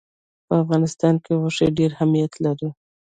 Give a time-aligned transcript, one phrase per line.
[0.47, 2.69] په افغانستان کې غوښې ډېر اهمیت لري.